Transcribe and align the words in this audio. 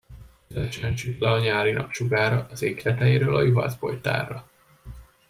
Tüzesen 0.47 0.95
süt 0.95 1.19
le 1.21 1.29
a 1.31 1.39
nyárni 1.39 1.71
nap 1.71 1.91
sugára 1.91 2.47
az 2.51 2.61
ég 2.61 2.81
tetejéről 2.81 3.35
a 3.35 3.41
juhászbojtárra. 3.43 4.47